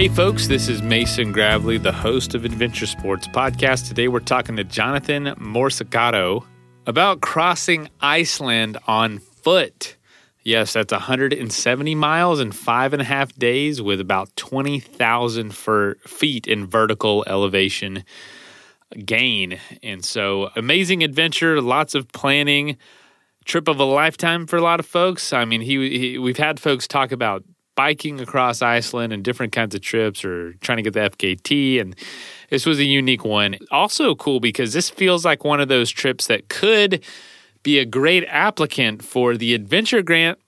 [0.00, 3.86] Hey, folks, this is Mason Gravely, the host of Adventure Sports Podcast.
[3.86, 6.42] Today we're talking to Jonathan Morsicato
[6.86, 9.98] about crossing Iceland on foot.
[10.42, 16.66] Yes, that's 170 miles in five and a half days with about 20,000 feet in
[16.66, 18.02] vertical elevation
[19.04, 19.60] gain.
[19.82, 22.78] And so, amazing adventure, lots of planning,
[23.44, 25.34] trip of a lifetime for a lot of folks.
[25.34, 27.44] I mean, he, he we've had folks talk about
[27.80, 31.80] biking across Iceland and different kinds of trips or trying to get the FKT.
[31.80, 31.96] And
[32.50, 33.56] this was a unique one.
[33.70, 37.02] Also, cool because this feels like one of those trips that could
[37.62, 40.38] be a great applicant for the Adventure Grant.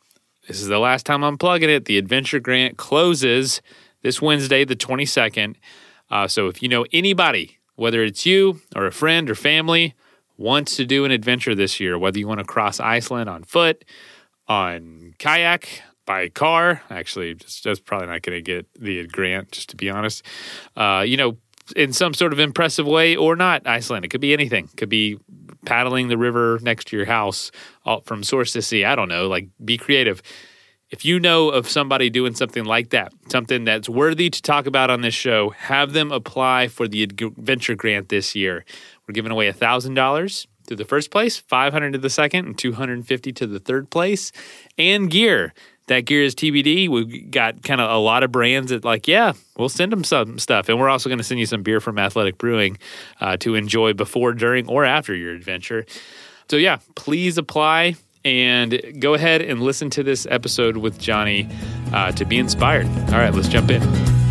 [0.46, 1.86] This is the last time I'm plugging it.
[1.86, 3.62] The Adventure Grant closes
[4.02, 5.56] this Wednesday, the 22nd.
[6.10, 9.94] Uh, so if you know anybody, whether it's you or a friend or family,
[10.36, 13.86] wants to do an adventure this year, whether you want to cross Iceland on foot,
[14.48, 15.82] on kayak,
[16.12, 16.82] by car.
[16.90, 20.22] Actually, just, just probably not going to get the grant, just to be honest.
[20.76, 21.38] Uh, you know,
[21.74, 24.04] in some sort of impressive way or not, Iceland.
[24.04, 24.64] It could be anything.
[24.66, 25.18] It could be
[25.64, 27.50] paddling the river next to your house
[28.04, 28.84] from source to sea.
[28.84, 29.26] I don't know.
[29.26, 30.22] Like, be creative.
[30.90, 34.90] If you know of somebody doing something like that, something that's worthy to talk about
[34.90, 38.66] on this show, have them apply for the adventure grant this year.
[39.08, 43.46] We're giving away $1,000 to the first place, 500 to the second, and 250 to
[43.46, 44.32] the third place,
[44.76, 45.54] and gear
[45.92, 46.88] that gear is TBD.
[46.88, 50.38] We've got kind of a lot of brands that, like, yeah, we'll send them some
[50.38, 50.68] stuff.
[50.68, 52.78] And we're also going to send you some beer from Athletic Brewing
[53.20, 55.84] uh, to enjoy before, during, or after your adventure.
[56.48, 61.48] So, yeah, please apply and go ahead and listen to this episode with Johnny
[61.92, 62.86] uh, to be inspired.
[62.86, 64.21] All right, let's jump in.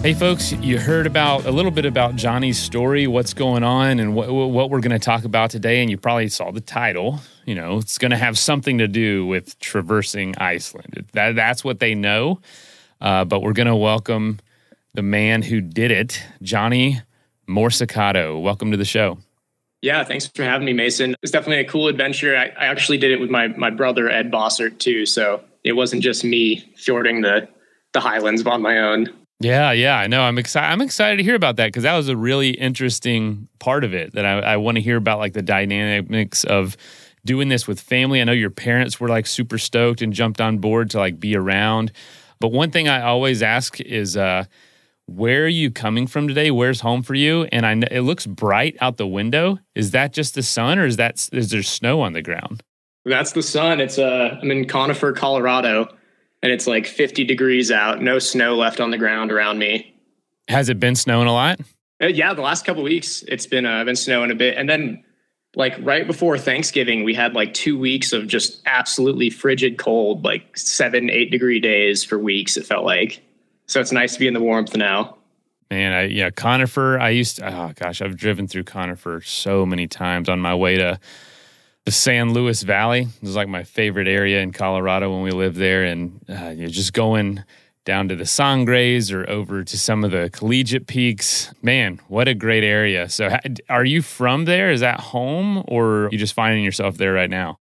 [0.00, 4.14] Hey, folks, you heard about a little bit about Johnny's story, what's going on, and
[4.14, 5.80] what, what we're going to talk about today.
[5.80, 7.18] And you probably saw the title.
[7.46, 11.04] You know, it's going to have something to do with traversing Iceland.
[11.14, 12.40] That, that's what they know.
[13.00, 14.38] Uh, but we're going to welcome
[14.94, 17.00] the man who did it, Johnny
[17.48, 18.40] Morsicato.
[18.40, 19.18] Welcome to the show.
[19.82, 21.16] Yeah, thanks for having me, Mason.
[21.24, 22.36] It's definitely a cool adventure.
[22.36, 26.02] I, I actually did it with my my brother Ed Bossert too, so it wasn't
[26.02, 27.48] just me fjording the
[27.92, 29.08] the highlands on my own.
[29.40, 30.22] Yeah, yeah, I know.
[30.22, 30.66] I'm excited.
[30.66, 34.14] I'm excited to hear about that because that was a really interesting part of it
[34.14, 36.76] that I, I want to hear about, like the dynamics of
[37.24, 38.20] doing this with family.
[38.20, 41.36] I know your parents were like super stoked and jumped on board to like be
[41.36, 41.92] around.
[42.40, 44.44] But one thing I always ask is, uh,
[45.06, 46.50] where are you coming from today?
[46.50, 47.44] Where's home for you?
[47.44, 49.58] And I know it looks bright out the window.
[49.74, 52.62] Is that just the sun, or is that is there snow on the ground?
[53.04, 53.80] That's the sun.
[53.80, 55.88] It's uh, I'm in Conifer, Colorado
[56.42, 59.94] and it's like 50 degrees out, no snow left on the ground around me.
[60.48, 61.60] Has it been snowing a lot?
[62.02, 65.04] Uh, yeah, the last couple weeks it's been uh, been snowing a bit, and then
[65.56, 70.56] like right before Thanksgiving, we had like two weeks of just absolutely frigid cold, like
[70.56, 72.56] seven, eight degree days for weeks.
[72.56, 73.22] It felt like.
[73.66, 75.18] So it's nice to be in the warmth now.
[75.70, 76.98] Man, I yeah, Conifer.
[76.98, 80.76] I used to, oh gosh, I've driven through Conifer so many times on my way
[80.76, 80.98] to
[81.88, 83.00] the San Luis Valley.
[83.00, 86.68] It was like my favorite area in Colorado when we lived there, and uh, you're
[86.68, 87.42] just going
[87.86, 91.50] down to the Sangres or over to some of the collegiate peaks.
[91.62, 93.08] Man, what a great area!
[93.08, 93.34] So,
[93.70, 94.70] are you from there?
[94.70, 97.58] Is that home, or you just finding yourself there right now?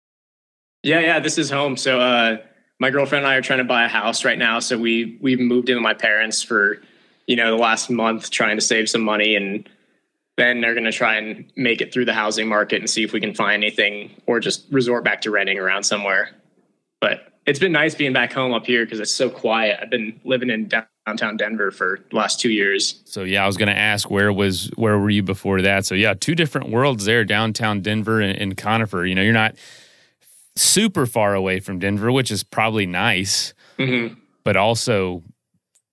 [0.82, 1.78] Yeah, yeah, this is home.
[1.78, 2.38] So, uh,
[2.80, 4.58] my girlfriend and I are trying to buy a house right now.
[4.58, 6.82] So we we moved in with my parents for
[7.28, 9.70] you know the last month, trying to save some money and
[10.38, 13.14] then they're going to try and make it through the housing market and see if
[13.14, 16.32] we can find anything or just resort back to renting around somewhere.
[17.00, 19.80] But it's been nice being back home up here because it's so quiet.
[19.82, 20.70] I've been living in
[21.06, 23.02] downtown Denver for the last two years.
[23.06, 25.86] So yeah, I was going to ask where was where were you before that?
[25.86, 29.06] So yeah, two different worlds there, downtown Denver and, and Conifer.
[29.06, 29.56] You know, you're not
[30.56, 34.16] super far away from Denver, which is probably nice, mm-hmm.
[34.44, 35.24] but also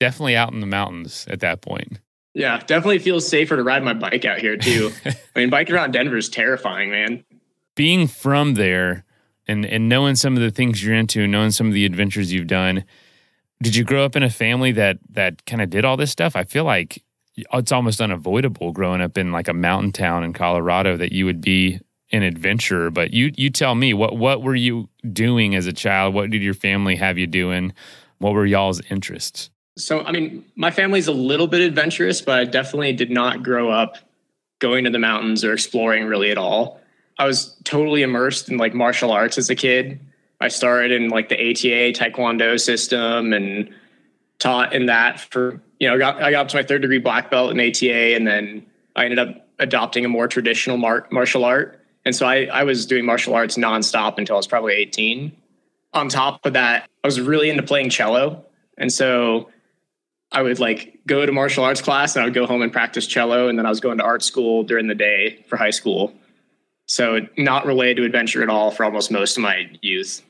[0.01, 2.01] definitely out in the mountains at that point.
[2.35, 4.91] Yeah, definitely feels safer to ride my bike out here too.
[5.05, 7.25] I mean, biking around Denver is terrifying, man.
[7.75, 9.05] Being from there
[9.47, 12.47] and and knowing some of the things you're into, knowing some of the adventures you've
[12.47, 12.85] done,
[13.63, 16.35] did you grow up in a family that that kind of did all this stuff?
[16.35, 17.03] I feel like
[17.37, 21.41] it's almost unavoidable growing up in like a mountain town in Colorado that you would
[21.41, 21.81] be
[22.13, 22.91] an adventurer.
[22.91, 26.15] But you you tell me what what were you doing as a child?
[26.15, 27.73] What did your family have you doing?
[28.19, 29.51] What were y'all's interests?
[29.77, 33.71] So, I mean, my family's a little bit adventurous, but I definitely did not grow
[33.71, 33.97] up
[34.59, 36.81] going to the mountains or exploring really at all.
[37.19, 39.99] I was totally immersed in like martial arts as a kid.
[40.41, 43.75] I started in like the ATA Taekwondo system and
[44.39, 47.31] taught in that for, you know, got, I got up to my third degree black
[47.31, 48.67] belt in ATA and then
[48.97, 51.81] I ended up adopting a more traditional mar- martial art.
[52.05, 55.33] And so I, I was doing martial arts nonstop until I was probably 18.
[55.95, 58.45] on top of that, I was really into playing cello.
[58.79, 59.51] And so
[60.33, 63.07] I would like go to martial arts class and I would go home and practice
[63.07, 63.49] cello.
[63.49, 66.13] And then I was going to art school during the day for high school.
[66.87, 70.23] So not related to adventure at all for almost most of my youth.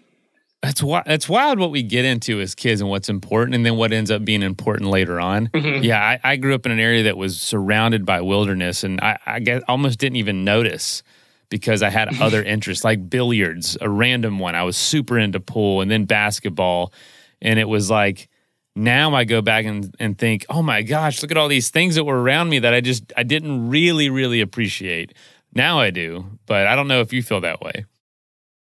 [0.62, 1.06] That's wild.
[1.06, 4.12] That's wild what we get into as kids and what's important, and then what ends
[4.12, 5.48] up being important later on.
[5.48, 5.82] Mm-hmm.
[5.82, 9.18] Yeah, I, I, grew up in an area that was surrounded by wilderness, and I,
[9.26, 11.02] I guess almost didn't even notice
[11.48, 14.54] because I had other interests like billiards, a random one.
[14.54, 16.92] I was super into pool, and then basketball,
[17.40, 18.28] and it was like
[18.74, 21.94] now I go back and, and think, oh my gosh, look at all these things
[21.96, 25.14] that were around me that I just I didn't really really appreciate.
[25.54, 27.84] Now I do, but I don't know if you feel that way.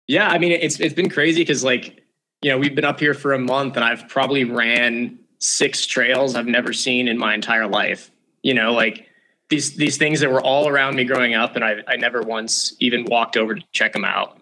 [0.07, 2.03] Yeah, I mean it's it's been crazy because like
[2.41, 6.35] you know we've been up here for a month and I've probably ran six trails
[6.35, 8.11] I've never seen in my entire life.
[8.43, 9.07] You know, like
[9.49, 12.75] these these things that were all around me growing up, and I I never once
[12.79, 14.39] even walked over to check them out.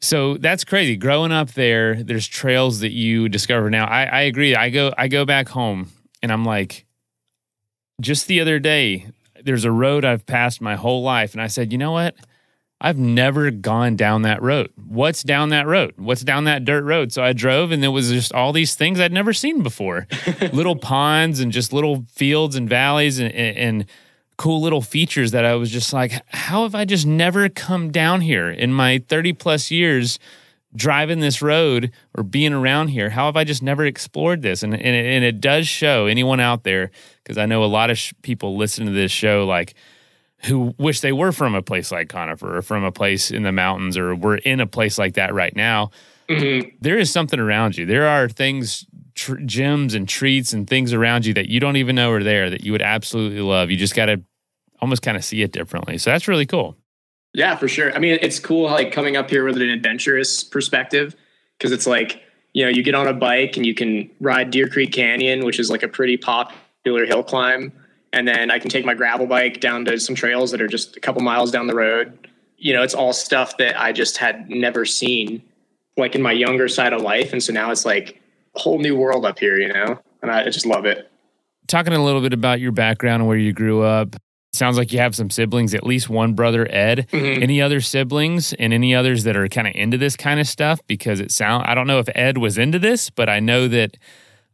[0.00, 0.96] So that's crazy.
[0.96, 3.84] Growing up there, there's trails that you discover now.
[3.84, 4.54] I, I agree.
[4.54, 5.90] I go I go back home
[6.22, 6.86] and I'm like,
[8.00, 9.06] just the other day,
[9.42, 12.14] there's a road I've passed my whole life, and I said, you know what?
[12.82, 14.70] I've never gone down that road.
[14.76, 15.92] What's down that road?
[15.98, 17.12] What's down that dirt road?
[17.12, 20.06] So I drove and there was just all these things I'd never seen before.
[20.52, 23.84] little ponds and just little fields and valleys and, and,
[24.40, 28.22] cool little features that I was just like, how have I just never come down
[28.22, 30.18] here in my 30 plus years
[30.74, 33.10] driving this road or being around here?
[33.10, 34.62] How have I just never explored this?
[34.62, 36.90] And, and, it, and it does show anyone out there,
[37.22, 39.74] because I know a lot of sh- people listen to this show like,
[40.44, 43.52] who wish they were from a place like Conifer or from a place in the
[43.52, 45.90] mountains or were in a place like that right now.
[46.30, 46.76] Mm-hmm.
[46.80, 47.84] There is something around you.
[47.84, 51.94] There are things, tr- gyms and treats and things around you that you don't even
[51.94, 53.70] know are there that you would absolutely love.
[53.70, 54.22] You just got to
[54.80, 55.98] almost kind of see it differently.
[55.98, 56.76] So that's really cool.
[57.32, 57.94] Yeah, for sure.
[57.94, 61.14] I mean, it's cool like coming up here with an adventurous perspective
[61.58, 62.22] because it's like,
[62.52, 65.60] you know, you get on a bike and you can ride Deer Creek Canyon, which
[65.60, 67.72] is like a pretty popular hill climb
[68.12, 70.96] and then I can take my gravel bike down to some trails that are just
[70.96, 72.28] a couple miles down the road.
[72.56, 75.42] You know, it's all stuff that I just had never seen
[75.96, 77.32] like in my younger side of life.
[77.32, 78.20] And so now it's like
[78.56, 81.10] a whole new world up here, you know, and I just love it.
[81.68, 84.16] Talking a little bit about your background and where you grew up.
[84.52, 87.06] Sounds like you have some siblings, at least one brother, Ed.
[87.12, 87.42] Mm-hmm.
[87.42, 90.80] Any other siblings and any others that are kind of into this kind of stuff?
[90.86, 93.96] Because it sound I don't know if Ed was into this, but I know that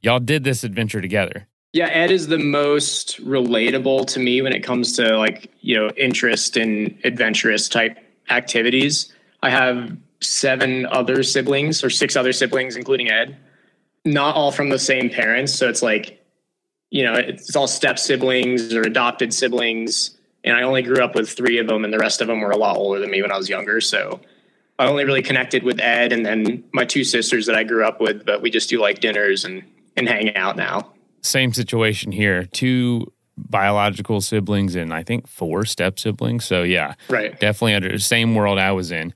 [0.03, 1.49] y'all did this adventure together.
[1.73, 5.89] Yeah, Ed is the most relatable to me when it comes to like, you know,
[5.91, 7.99] interest in adventurous type
[8.31, 9.13] activities.
[9.43, 13.37] I have seven other siblings or six other siblings, including Ed,
[14.05, 15.55] not all from the same parents.
[15.55, 16.16] So it's like,
[16.97, 20.17] you know, it's all step siblings or adopted siblings.
[20.45, 22.53] And I only grew up with three of them, and the rest of them were
[22.53, 23.81] a lot older than me when I was younger.
[23.81, 24.21] So
[24.79, 28.01] I only really connected with Ed and then my two sisters that I grew up
[28.01, 29.65] with, but we just do like dinners and,
[29.97, 30.93] and hang out now
[31.27, 32.45] same situation here.
[32.45, 36.45] Two biological siblings and I think four step siblings.
[36.45, 37.39] So yeah, right.
[37.39, 39.13] Definitely under the same world I was in.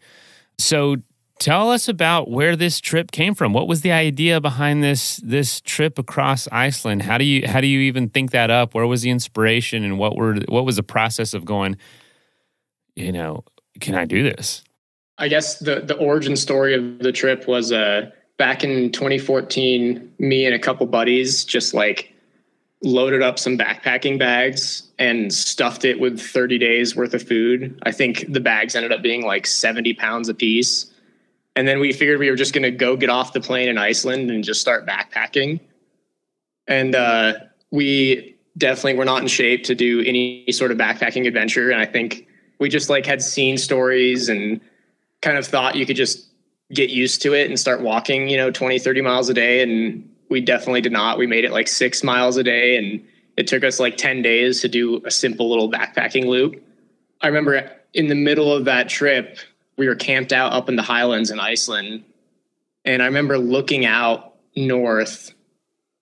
[0.59, 0.97] So
[1.41, 3.53] tell us about where this trip came from.
[3.53, 7.03] What was the idea behind this this trip across Iceland?
[7.03, 8.75] How do you how do you even think that up?
[8.75, 11.77] Where was the inspiration and what were what was the process of going,
[12.95, 13.43] you know,
[13.81, 14.63] can I do this?
[15.19, 20.47] I guess the the origin story of the trip was uh back in 2014, me
[20.47, 22.15] and a couple buddies just like
[22.83, 27.79] loaded up some backpacking bags and stuffed it with 30 days worth of food.
[27.83, 30.90] I think the bags ended up being like 70 pounds a piece.
[31.57, 33.77] And then we figured we were just going to go get off the plane in
[33.77, 35.61] Iceland and just start backpacking.
[36.67, 37.35] And uh,
[37.71, 41.71] we definitely were not in shape to do any sort of backpacking adventure.
[41.71, 42.27] And I think
[42.59, 44.61] we just like had seen stories and
[45.23, 46.29] kind of thought you could just
[46.73, 49.63] get used to it and start walking, you know, 20, 30 miles a day.
[49.63, 51.19] And we definitely did not.
[51.19, 53.05] We made it like six miles a day and
[53.37, 56.63] it took us like 10 days to do a simple little backpacking loop.
[57.21, 59.39] I remember in the middle of that trip,
[59.81, 62.05] we were camped out up in the highlands in Iceland.
[62.85, 65.33] And I remember looking out north,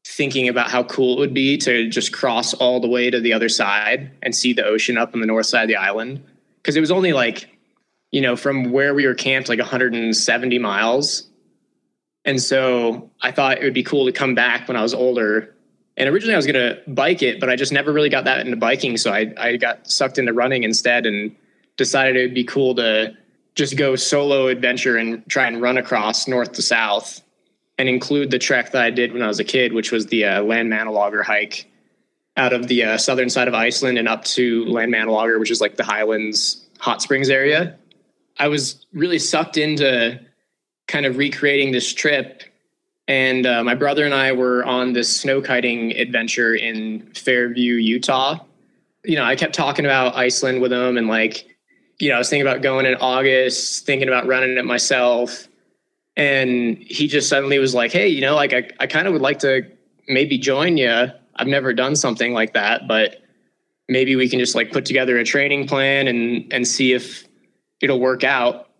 [0.04, 3.32] thinking about how cool it would be to just cross all the way to the
[3.32, 6.24] other side and see the ocean up on the north side of the island.
[6.56, 7.48] Because it was only like
[8.10, 11.28] you know, from where we were camped, like 170 miles.
[12.24, 15.54] And so I thought it would be cool to come back when I was older.
[15.96, 18.40] And originally I was going to bike it, but I just never really got that
[18.40, 18.96] into biking.
[18.96, 21.34] So I, I got sucked into running instead and
[21.76, 23.14] decided it would be cool to
[23.58, 27.20] just go solo adventure and try and run across north to south
[27.76, 30.24] and include the trek that I did when I was a kid, which was the
[30.24, 31.68] uh, Landmannalaugar hike
[32.36, 35.60] out of the uh, southern side of Iceland and up to Land Landmannalaugar, which is
[35.60, 37.76] like the Highlands hot springs area.
[38.38, 40.20] I was really sucked into
[40.86, 42.44] kind of recreating this trip.
[43.08, 48.38] And uh, my brother and I were on this snow kiting adventure in Fairview, Utah.
[49.04, 51.57] You know, I kept talking about Iceland with him and like,
[51.98, 55.48] you know, I was thinking about going in August, thinking about running it myself.
[56.16, 59.22] And he just suddenly was like, hey, you know, like I, I kind of would
[59.22, 59.62] like to
[60.08, 61.08] maybe join you.
[61.36, 63.22] I've never done something like that, but
[63.88, 67.26] maybe we can just like put together a training plan and and see if
[67.80, 68.70] it'll work out.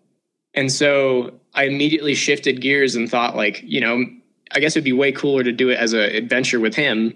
[0.53, 4.05] And so I immediately shifted gears and thought like, you know,
[4.51, 7.15] I guess it'd be way cooler to do it as an adventure with him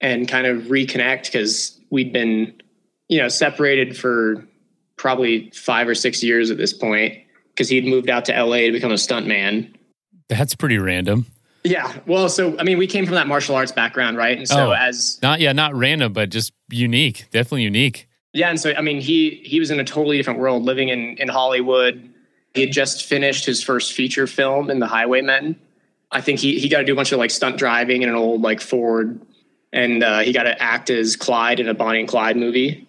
[0.00, 2.54] and kind of reconnect because we'd been,
[3.08, 4.46] you know, separated for
[5.00, 7.16] probably five or six years at this point
[7.54, 9.72] because he'd moved out to LA to become a stuntman.
[10.28, 11.24] That's pretty random.
[11.64, 11.92] Yeah.
[12.06, 14.36] Well, so I mean, we came from that martial arts background, right?
[14.36, 14.72] And so Oh.
[14.72, 17.26] as Not yeah, not random, but just unique.
[17.30, 18.08] Definitely unique.
[18.34, 21.16] yeah, and so I mean, he he was in a totally different world, living in
[21.18, 22.06] in Hollywood.
[22.54, 25.56] He had just finished his first feature film in The Highwaymen.
[26.12, 28.14] I think he he got to do a bunch of like stunt driving in an
[28.16, 29.20] old like Ford,
[29.72, 32.86] and uh, he got to act as Clyde in a Bonnie and Clyde movie.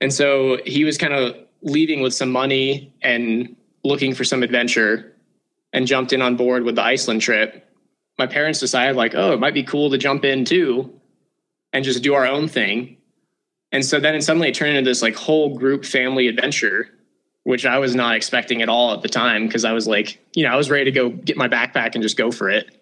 [0.00, 5.14] And so he was kind of leaving with some money and looking for some adventure,
[5.72, 7.68] and jumped in on board with the Iceland trip.
[8.18, 10.98] My parents decided like, oh, it might be cool to jump in too,
[11.72, 12.96] and just do our own thing.
[13.72, 16.88] And so then it suddenly turned into this like whole group family adventure,
[17.42, 20.44] which I was not expecting at all at the time because I was like, you
[20.44, 22.80] know, I was ready to go get my backpack and just go for it.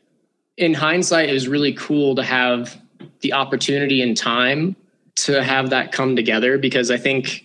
[0.58, 2.78] In hindsight, it was really cool to have
[3.22, 4.76] the opportunity and time
[5.14, 7.44] to have that come together because I think,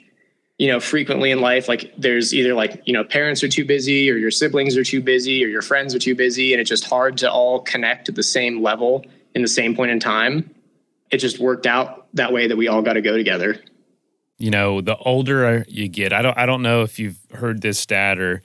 [0.57, 4.09] you know, frequently in life, like there's either like, you know, parents are too busy
[4.09, 6.53] or your siblings are too busy or your friends are too busy.
[6.53, 9.05] And it's just hard to all connect at the same level
[9.35, 10.49] in the same point in time.
[11.11, 13.59] It just worked out that way that we all got to go together.
[14.37, 17.79] you know, the older you get, I don't I don't know if you've heard this
[17.79, 18.41] stat or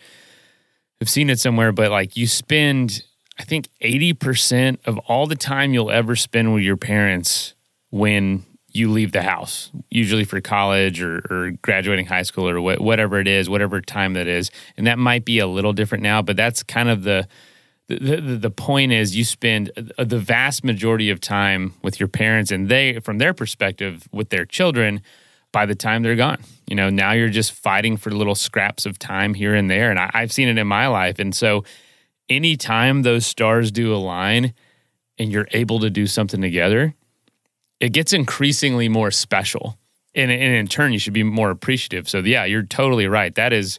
[1.00, 3.02] have seen it somewhere, but like you spend
[3.38, 7.54] I think 80% of all the time you'll ever spend with your parents
[7.90, 12.80] when you leave the house, usually for college or, or graduating high school or wh-
[12.80, 14.50] whatever it is, whatever time that is.
[14.76, 17.28] And that might be a little different now, but that's kind of the
[17.88, 22.08] the, the, the point is you spend uh, the vast majority of time with your
[22.08, 25.02] parents and they from their perspective with their children
[25.50, 26.42] by the time they're gone.
[26.66, 29.90] You know now you're just fighting for little scraps of time here and there.
[29.90, 31.18] And I, i've seen it in my life.
[31.18, 31.64] And so
[32.28, 34.54] anytime those stars do align
[35.18, 36.94] and you're able to do something together
[37.82, 39.78] it gets increasingly more special
[40.14, 43.52] and, and in turn you should be more appreciative so yeah you're totally right that
[43.52, 43.78] is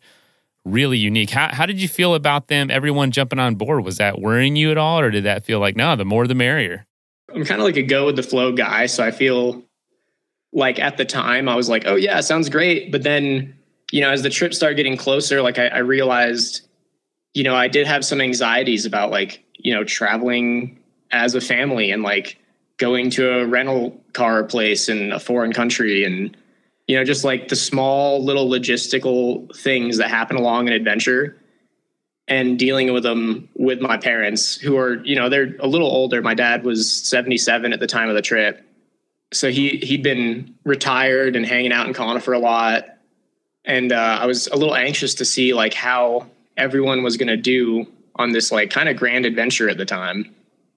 [0.65, 1.29] really unique.
[1.29, 3.83] How, how did you feel about them, everyone jumping on board?
[3.83, 6.35] Was that worrying you at all, or did that feel like, no, the more the
[6.35, 6.85] merrier?
[7.33, 8.85] I'm kind of like a go with the flow guy.
[8.85, 9.63] So I feel
[10.51, 12.91] like at the time I was like, oh, yeah, sounds great.
[12.91, 13.55] But then,
[13.91, 16.67] you know, as the trip started getting closer, like I, I realized,
[17.33, 20.79] you know, I did have some anxieties about like, you know, traveling
[21.11, 22.37] as a family and like
[22.77, 26.35] going to a rental car place in a foreign country and,
[26.87, 31.37] you know, just like the small little logistical things that happen along an adventure
[32.27, 36.21] and dealing with them with my parents who are, you know, they're a little older.
[36.21, 38.65] My dad was 77 at the time of the trip.
[39.33, 42.85] So he he'd been retired and hanging out in Conifer a lot.
[43.65, 47.37] And uh, I was a little anxious to see like how everyone was going to
[47.37, 50.33] do on this like kind of grand adventure at the time.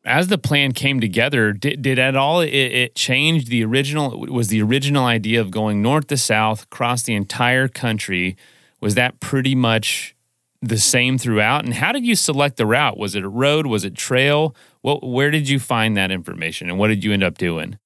[0.07, 4.21] As the plan came together, did, did at all it, it change the original?
[4.21, 8.37] Was the original idea of going north to south across the entire country?
[8.81, 10.15] Was that pretty much
[10.63, 11.65] the same throughout?
[11.65, 12.97] And how did you select the route?
[12.97, 13.67] Was it a road?
[13.67, 14.55] Was it trail?
[14.81, 17.77] What, where did you find that information, and what did you end up doing?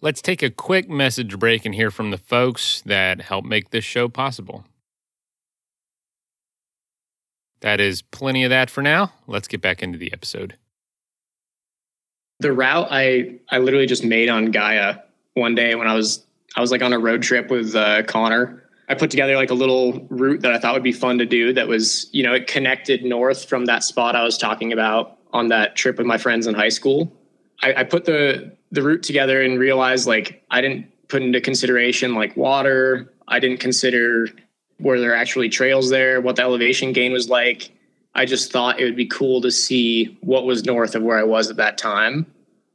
[0.00, 3.84] Let's take a quick message break and hear from the folks that help make this
[3.84, 4.64] show possible.
[7.60, 9.14] That is plenty of that for now.
[9.26, 10.56] Let's get back into the episode.
[12.40, 14.98] The route I I literally just made on Gaia
[15.34, 16.24] one day when I was
[16.56, 18.62] I was like on a road trip with uh, Connor.
[18.88, 21.52] I put together like a little route that I thought would be fun to do.
[21.52, 25.48] That was you know it connected north from that spot I was talking about on
[25.48, 27.12] that trip with my friends in high school.
[27.62, 32.14] I, I put the the route together and realized like I didn't put into consideration
[32.14, 33.12] like water.
[33.28, 34.28] I didn't consider
[34.78, 37.72] were there actually trails there, what the elevation gain was like.
[38.16, 41.22] I just thought it would be cool to see what was north of where I
[41.22, 42.26] was at that time.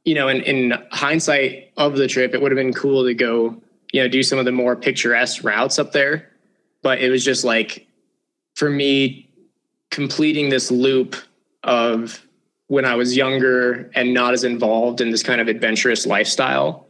[0.05, 3.60] You know, in, in hindsight of the trip, it would have been cool to go,
[3.91, 6.29] you know, do some of the more picturesque routes up there.
[6.83, 7.88] But it was just like,
[8.55, 9.29] for me,
[9.89, 11.15] completing this loop
[11.63, 12.25] of
[12.67, 16.88] when I was younger and not as involved in this kind of adventurous lifestyle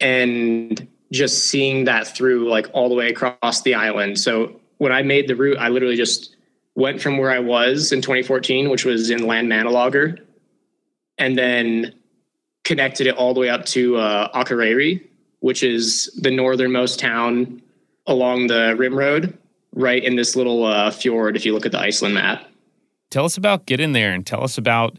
[0.00, 4.20] and just seeing that through like all the way across the island.
[4.20, 6.35] So when I made the route, I literally just
[6.76, 10.18] went from where I was in 2014, which was in Land Landmannalaugar,
[11.18, 11.94] and then
[12.64, 15.02] connected it all the way up to uh, Akureyri,
[15.40, 17.60] which is the northernmost town
[18.06, 19.36] along the Ring Road,
[19.72, 21.34] right in this little uh, fjord.
[21.34, 22.46] If you look at the Iceland map.
[23.10, 24.98] Tell us about getting there, and tell us about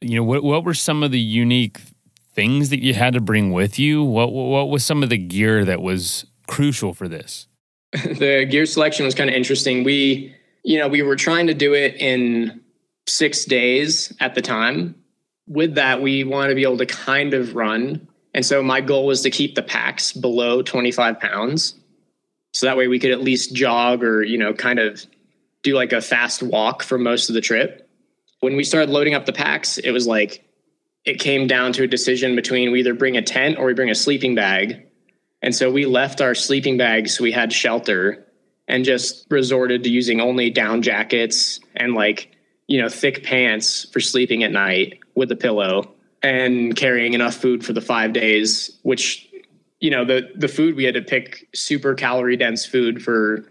[0.00, 1.80] you know what what were some of the unique
[2.34, 4.04] things that you had to bring with you?
[4.04, 7.48] What what was some of the gear that was crucial for this?
[7.92, 9.82] the gear selection was kind of interesting.
[9.82, 10.34] We
[10.68, 12.60] you know we were trying to do it in
[13.06, 14.94] six days at the time
[15.48, 18.06] with that, we want to be able to kind of run.
[18.34, 21.74] And so my goal was to keep the packs below 25 pounds.
[22.52, 25.04] So that way we could at least jog or, you know, kind of
[25.62, 27.88] do like a fast walk for most of the trip.
[28.40, 30.44] When we started loading up the packs, it was like
[31.04, 33.90] it came down to a decision between we either bring a tent or we bring
[33.90, 34.86] a sleeping bag.
[35.40, 38.26] And so we left our sleeping bags so we had shelter
[38.68, 43.98] and just resorted to using only down jackets and like, you know, thick pants for
[43.98, 45.90] sleeping at night with a pillow
[46.22, 49.28] and carrying enough food for the five days, which,
[49.80, 53.48] you know, the, the food we had to pick super calorie dense food for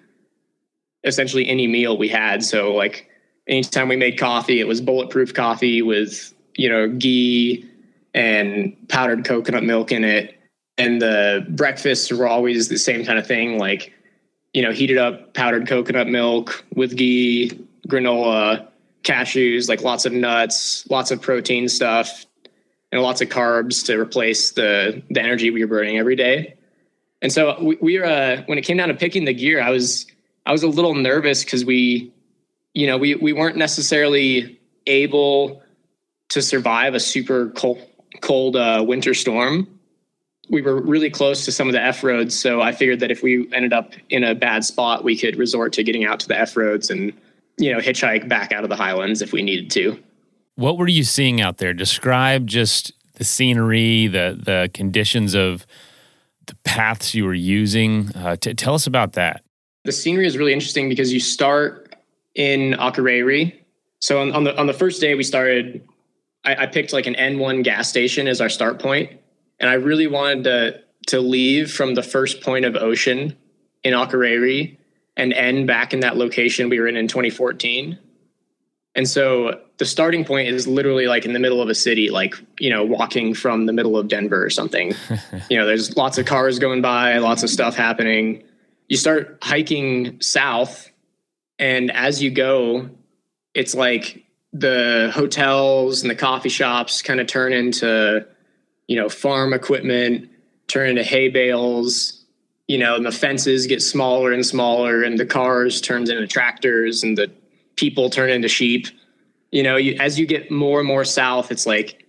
[1.04, 2.44] essentially any meal we had.
[2.44, 3.10] So like
[3.48, 7.68] anytime we made coffee, it was bulletproof coffee with, you know, ghee
[8.14, 10.36] and powdered coconut milk in it.
[10.78, 13.94] And the breakfasts were always the same kind of thing, like,
[14.54, 17.52] you know, heated up powdered coconut milk with ghee,
[17.88, 18.68] granola,
[19.04, 22.26] cashews, like lots of nuts, lots of protein stuff,
[22.92, 26.56] and lots of carbs to replace the the energy we were burning every day.
[27.22, 29.72] And so we, we were uh, when it came down to picking the gear, I
[29.72, 30.06] was
[30.46, 32.12] I was a little nervous because we,
[32.74, 35.62] you know, we we weren't necessarily able
[36.30, 37.82] to survive a super cold
[38.22, 39.77] cold uh, winter storm.
[40.50, 43.22] We were really close to some of the F roads, so I figured that if
[43.22, 46.40] we ended up in a bad spot, we could resort to getting out to the
[46.40, 47.14] F roads and
[47.58, 50.00] you know, hitchhike back out of the highlands if we needed to.
[50.56, 51.74] What were you seeing out there?
[51.74, 55.66] Describe just the scenery, the the conditions of
[56.46, 58.10] the paths you were using.
[58.16, 59.44] Uh, t- tell us about that.
[59.84, 61.96] The scenery is really interesting because you start
[62.36, 63.60] in Akureyri.
[64.00, 65.88] So on, on the on the first day we started,
[66.46, 69.12] I, I picked like an N1 gas station as our start point,
[69.60, 73.36] and I really wanted to to leave from the first point of ocean
[73.84, 74.78] in Akureyri
[75.16, 77.98] and end back in that location we were in in 2014.
[78.94, 82.36] And so the starting point is literally like in the middle of a city, like,
[82.60, 84.94] you know, walking from the middle of Denver or something.
[85.50, 88.44] you know, there's lots of cars going by, lots of stuff happening.
[88.88, 90.90] You start hiking south,
[91.60, 92.90] and as you go,
[93.54, 98.26] it's like the hotels and the coffee shops kind of turn into,
[98.88, 100.30] you know, farm equipment,
[100.68, 102.26] turn into hay bales,
[102.68, 107.04] you know, and the fences get smaller and smaller, and the cars turns into tractors,
[107.04, 107.32] and the
[107.76, 108.88] people turn into sheep.
[109.52, 112.06] You know, you, as you get more and more south, it's like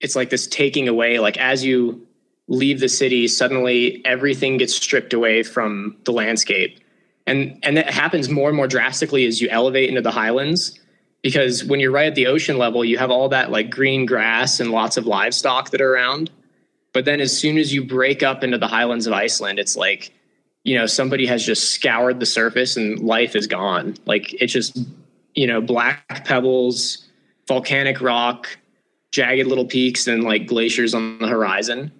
[0.00, 1.18] it's like this taking away.
[1.18, 2.06] Like as you
[2.46, 6.78] leave the city, suddenly everything gets stripped away from the landscape,
[7.26, 10.78] and and that happens more and more drastically as you elevate into the highlands.
[11.24, 14.60] Because when you're right at the ocean level, you have all that like green grass
[14.60, 16.30] and lots of livestock that are around
[16.94, 20.12] but then as soon as you break up into the highlands of Iceland, it's like,
[20.62, 23.96] you know, somebody has just scoured the surface and life is gone.
[24.06, 24.78] Like it's just,
[25.34, 27.04] you know, black pebbles,
[27.48, 28.48] volcanic rock,
[29.10, 31.90] jagged little peaks, and like glaciers on the horizon.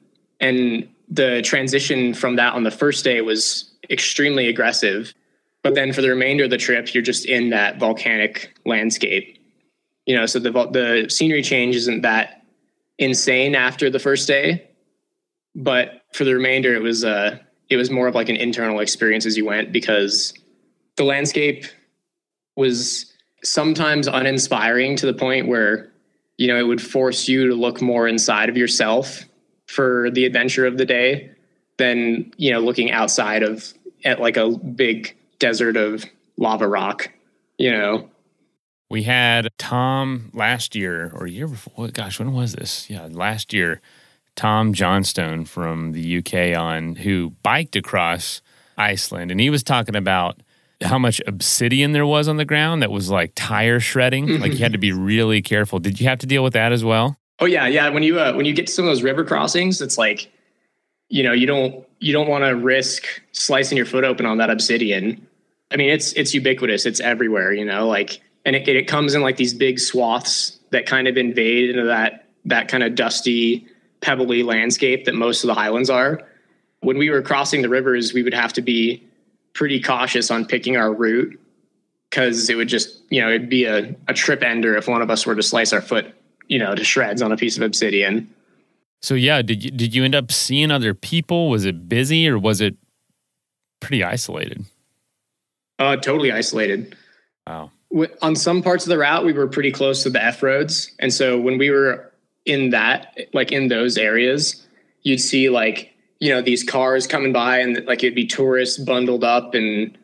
[0.40, 5.12] And the transition from that on the first day was extremely aggressive.
[5.64, 9.38] But then for the remainder of the trip, you're just in that volcanic landscape.
[10.06, 12.44] You know, so the the scenery change isn't that
[12.98, 14.68] insane after the first day,
[15.56, 17.38] but for the remainder, it was uh,
[17.70, 20.34] it was more of like an internal experience as you went because
[20.96, 21.64] the landscape
[22.56, 23.10] was
[23.42, 25.90] sometimes uninspiring to the point where
[26.36, 29.24] you know it would force you to look more inside of yourself
[29.66, 31.30] for the adventure of the day
[31.78, 33.72] than you know looking outside of
[34.04, 36.04] at like a big desert of
[36.36, 37.10] lava rock
[37.58, 38.08] you know
[38.90, 43.80] we had tom last year or year before gosh when was this yeah last year
[44.36, 48.42] Tom Johnstone from the UK on who biked across
[48.76, 50.40] Iceland, and he was talking about
[50.82, 54.26] how much obsidian there was on the ground that was like tire shredding.
[54.26, 54.42] Mm-hmm.
[54.42, 55.78] Like you had to be really careful.
[55.78, 57.16] Did you have to deal with that as well?
[57.38, 57.88] Oh yeah, yeah.
[57.88, 60.30] When you uh, when you get to some of those river crossings, it's like
[61.08, 64.50] you know you don't you don't want to risk slicing your foot open on that
[64.50, 65.26] obsidian.
[65.70, 66.84] I mean, it's it's ubiquitous.
[66.84, 67.52] It's everywhere.
[67.54, 71.16] You know, like and it it comes in like these big swaths that kind of
[71.16, 73.66] invade into that that kind of dusty
[74.02, 76.20] pebbly landscape that most of the highlands are.
[76.80, 79.02] When we were crossing the rivers, we would have to be
[79.54, 81.40] pretty cautious on picking our route
[82.10, 85.10] because it would just, you know, it'd be a, a trip ender if one of
[85.10, 86.14] us were to slice our foot,
[86.48, 88.28] you know, to shreds on a piece of obsidian.
[89.04, 91.50] So yeah, did you did you end up seeing other people?
[91.50, 92.74] Was it busy or was it
[93.80, 94.64] pretty isolated?
[95.78, 96.96] Uh, totally isolated.
[97.46, 97.70] Wow.
[98.22, 101.12] On some parts of the route, we were pretty close to the F roads, and
[101.12, 102.14] so when we were
[102.46, 104.66] in that, like in those areas,
[105.02, 109.22] you'd see like you know these cars coming by, and like it'd be tourists bundled
[109.22, 109.94] up in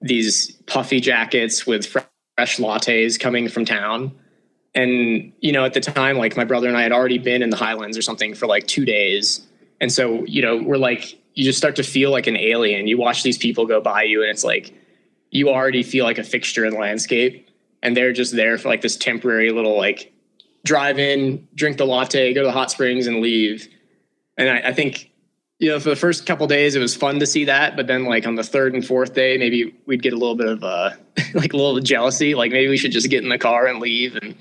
[0.00, 4.12] these puffy jackets with fresh lattes coming from town.
[4.74, 7.50] And you know, at the time, like my brother and I had already been in
[7.50, 9.46] the Highlands or something for like two days,
[9.80, 12.86] and so you know, we're like, you just start to feel like an alien.
[12.86, 14.74] You watch these people go by you, and it's like
[15.34, 17.48] you already feel like a fixture in the landscape.
[17.82, 20.12] And they're just there for like this temporary little like
[20.64, 23.68] drive in drink the latte go to the hot springs and leave.
[24.38, 25.10] And I, I think
[25.58, 27.76] you know for the first couple days it was fun to see that.
[27.76, 30.48] But then like on the third and fourth day maybe we'd get a little bit
[30.48, 30.90] of uh
[31.34, 32.34] like a little jealousy.
[32.34, 34.34] Like maybe we should just get in the car and leave and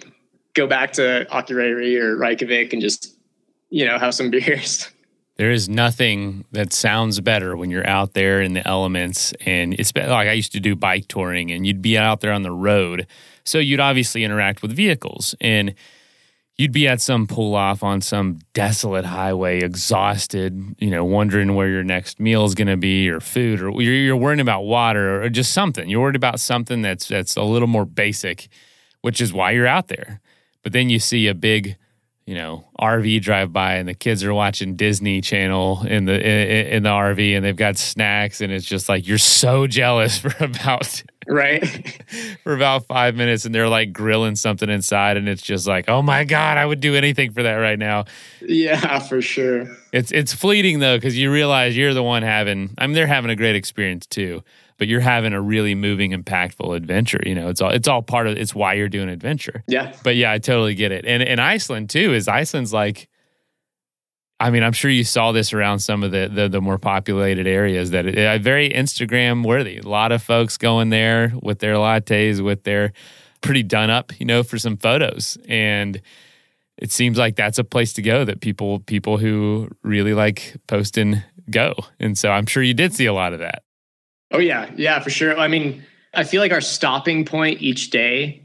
[0.53, 3.15] go back to Akureyri or Reykjavik and just
[3.69, 4.89] you know have some beers.
[5.35, 9.91] There is nothing that sounds better when you're out there in the elements and it's
[9.95, 13.07] like I used to do bike touring and you'd be out there on the road.
[13.43, 15.73] So you'd obviously interact with vehicles and
[16.55, 21.67] you'd be at some pull off on some desolate highway exhausted you know wondering where
[21.67, 25.23] your next meal is going to be or food or you're, you're worrying about water
[25.23, 25.89] or just something.
[25.89, 28.49] You're worried about something that's that's a little more basic
[29.01, 30.21] which is why you're out there
[30.63, 31.78] but then you see a big
[32.26, 36.67] you know RV drive by and the kids are watching Disney Channel in the in,
[36.67, 40.34] in, the RV and they've got snacks and it's just like you're so jealous for
[40.43, 42.02] about right
[42.43, 46.02] for about 5 minutes and they're like grilling something inside and it's just like oh
[46.02, 48.06] my god I would do anything for that right now.
[48.41, 49.67] Yeah, for sure.
[49.91, 53.32] It's it's fleeting though cuz you realize you're the one having I mean they're having
[53.32, 54.43] a great experience too
[54.83, 57.21] but you're having a really moving, impactful adventure.
[57.25, 59.63] You know, it's all it's all part of it's why you're doing adventure.
[59.65, 59.95] Yeah.
[60.03, 61.05] But yeah, I totally get it.
[61.05, 63.07] And and Iceland too is Iceland's like
[64.41, 67.47] I mean, I'm sure you saw this around some of the the, the more populated
[67.47, 69.77] areas that it, it, very Instagram worthy.
[69.77, 72.91] A lot of folks going there with their lattes, with their
[73.39, 75.37] pretty done up, you know, for some photos.
[75.47, 76.01] And
[76.77, 81.23] it seems like that's a place to go that people people who really like posting
[81.49, 81.73] go.
[82.01, 83.62] And so I'm sure you did see a lot of that.
[84.33, 85.37] Oh yeah, yeah, for sure.
[85.37, 88.41] I mean, I feel like our stopping point each day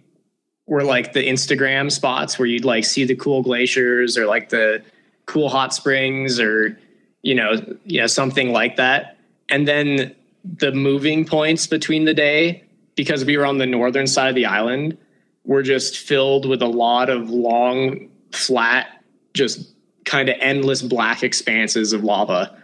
[0.66, 4.82] were like the Instagram spots where you'd like see the cool glaciers or like the
[5.26, 6.78] cool hot springs or
[7.22, 9.18] you know, know something like that.
[9.48, 12.62] And then the moving points between the day
[12.94, 14.96] because we were on the northern side of the island
[15.44, 19.02] were just filled with a lot of long flat
[19.34, 19.72] just
[20.04, 22.56] kind of endless black expanses of lava,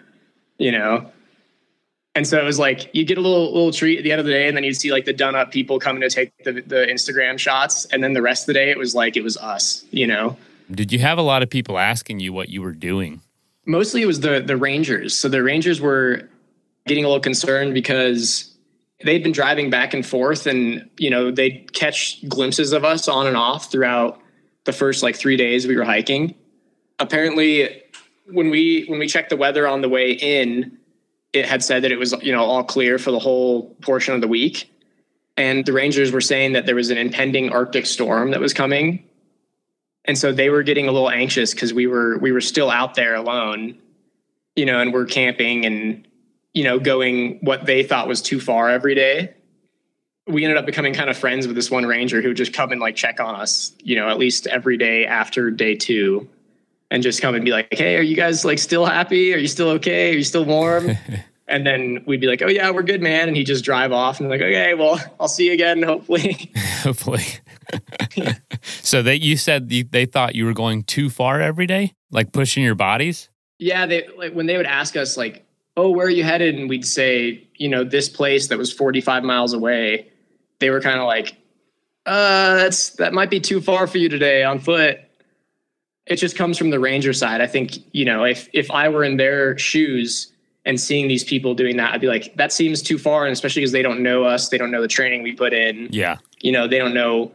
[0.58, 1.10] you know.
[2.16, 4.26] And so it was like you get a little little treat at the end of
[4.26, 6.52] the day, and then you'd see like the done up people coming to take the,
[6.52, 9.36] the Instagram shots, and then the rest of the day it was like it was
[9.36, 10.36] us, you know.
[10.70, 13.20] Did you have a lot of people asking you what you were doing?
[13.66, 15.16] Mostly it was the the Rangers.
[15.16, 16.28] So the Rangers were
[16.86, 18.54] getting a little concerned because
[19.02, 23.26] they'd been driving back and forth, and you know they'd catch glimpses of us on
[23.26, 24.20] and off throughout
[24.64, 26.34] the first like three days we were hiking.
[27.00, 27.82] Apparently,
[28.26, 30.78] when we when we checked the weather on the way in
[31.34, 34.20] it had said that it was you know all clear for the whole portion of
[34.20, 34.70] the week.
[35.36, 39.04] And the rangers were saying that there was an impending arctic storm that was coming.
[40.04, 42.94] And so they were getting a little anxious because we were we were still out
[42.94, 43.78] there alone
[44.56, 46.06] you know and we're camping and
[46.52, 49.34] you know going what they thought was too far every day.
[50.26, 52.72] We ended up becoming kind of friends with this one ranger who would just come
[52.72, 56.28] and like check on us you know at least every day after day two
[56.94, 59.34] and just come and be like, "Hey, are you guys like still happy?
[59.34, 60.12] Are you still okay?
[60.12, 60.92] Are you still warm?"
[61.48, 64.20] and then we'd be like, "Oh yeah, we're good, man." And he'd just drive off
[64.20, 66.52] and like, "Okay, well, I'll see you again, hopefully."
[66.82, 67.24] hopefully.
[68.62, 72.62] so that you said they thought you were going too far every day, like pushing
[72.62, 73.28] your bodies.
[73.58, 75.44] Yeah, they like when they would ask us like,
[75.76, 79.24] "Oh, where are you headed?" and we'd say, "You know, this place that was 45
[79.24, 80.12] miles away."
[80.60, 81.34] They were kind of like,
[82.06, 85.00] "Uh, that's that might be too far for you today on foot."
[86.06, 87.40] It just comes from the ranger side.
[87.40, 90.32] I think, you know, if if I were in their shoes
[90.64, 93.24] and seeing these people doing that, I'd be like, that seems too far.
[93.24, 95.88] And especially because they don't know us, they don't know the training we put in.
[95.90, 96.18] Yeah.
[96.40, 97.32] You know, they don't know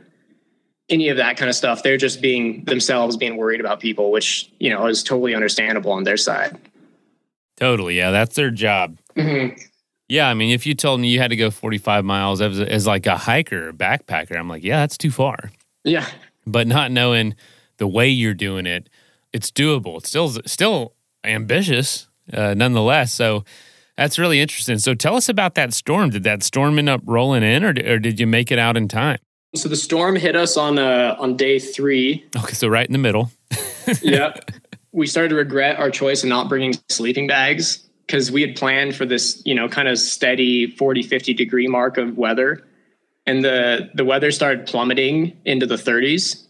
[0.89, 1.83] any of that kind of stuff.
[1.83, 6.03] They're just being themselves being worried about people, which, you know, is totally understandable on
[6.03, 6.57] their side.
[7.57, 7.97] Totally.
[7.97, 8.11] Yeah.
[8.11, 8.97] That's their job.
[9.15, 9.59] Mm-hmm.
[10.07, 10.27] Yeah.
[10.27, 13.05] I mean, if you told me you had to go 45 miles as, as like
[13.05, 15.51] a hiker or backpacker, I'm like, yeah, that's too far.
[15.83, 16.07] Yeah.
[16.47, 17.35] But not knowing,
[17.79, 18.87] the way you're doing it,
[19.33, 19.97] it's doable.
[19.97, 23.11] It's still still ambitious, uh, nonetheless.
[23.13, 23.43] So
[23.99, 24.79] That's really interesting.
[24.79, 26.09] So tell us about that storm.
[26.09, 28.87] Did that storm end up rolling in, or, or did you make it out in
[28.87, 29.17] time?
[29.55, 32.25] So the storm hit us on uh, on day three.
[32.37, 33.29] Okay, so right in the middle.
[34.01, 34.51] yep.
[34.93, 38.95] We started to regret our choice of not bringing sleeping bags because we had planned
[38.95, 42.65] for this, you know, kind of steady 40, 50 degree mark of weather.
[43.25, 46.45] And the the weather started plummeting into the 30s.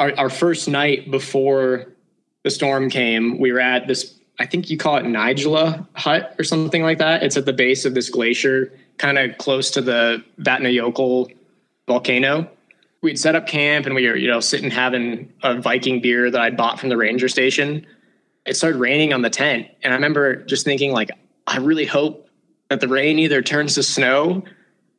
[0.00, 1.92] Our, our first night before
[2.42, 6.44] the storm came, we were at this I think you call it Nigella Hut or
[6.44, 7.22] something like that.
[7.22, 11.36] It's at the base of this glacier, kind of close to the Vatnajökull
[11.86, 12.50] volcano.
[13.02, 16.40] We'd set up camp and we were, you know, sitting having a Viking beer that
[16.40, 17.86] I'd bought from the ranger station.
[18.46, 19.68] It started raining on the tent.
[19.82, 21.10] And I remember just thinking, like,
[21.46, 22.26] I really hope
[22.70, 24.42] that the rain either turns to snow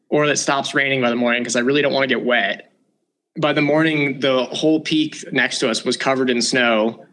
[0.09, 2.70] or that stops raining by the morning because I really don't want to get wet.
[3.37, 7.05] By the morning, the whole peak next to us was covered in snow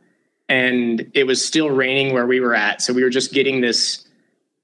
[0.48, 2.82] and it was still raining where we were at.
[2.82, 4.06] So we were just getting this,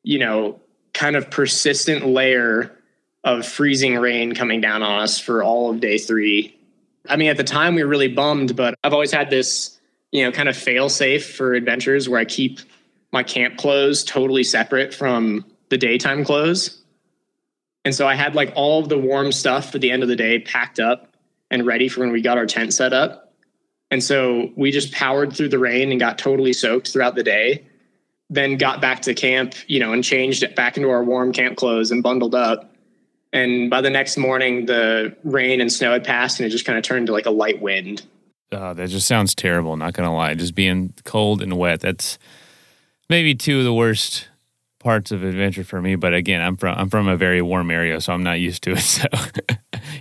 [0.03, 0.61] you know,
[0.95, 2.77] kind of persistent layer
[3.23, 6.59] of freezing rain coming down on us for all of day three.
[7.09, 9.79] I mean, at the time we were really bummed, but I've always had this,
[10.13, 12.61] you know, kind of fail safe for adventures where I keep
[13.13, 16.83] my camp clothes totally separate from the daytime clothes.
[17.85, 20.17] And so I had like all of the warm stuff for the end of the
[20.17, 21.14] day packed up
[21.55, 23.33] and ready for when we got our tent set up.
[23.91, 27.65] And so we just powered through the rain and got totally soaked throughout the day.
[28.29, 31.57] Then got back to camp, you know, and changed it back into our warm camp
[31.57, 32.75] clothes and bundled up.
[33.33, 36.77] And by the next morning, the rain and snow had passed and it just kind
[36.77, 38.03] of turned to like a light wind.
[38.51, 39.77] Oh, that just sounds terrible.
[39.77, 40.35] Not going to lie.
[40.35, 41.81] Just being cold and wet.
[41.81, 42.19] That's
[43.09, 44.29] maybe two of the worst
[44.85, 45.97] parts of adventure for me.
[45.97, 48.73] But again, I'm from I'm from a very warm area, so I'm not used to
[48.73, 48.85] it.
[48.85, 49.09] So,